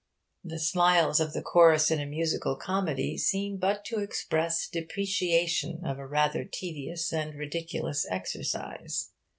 [0.43, 5.99] The smiles of the chorus in a musical comedy seem but to express depreciation of
[5.99, 9.11] a rather tedious and ridiculous exercise.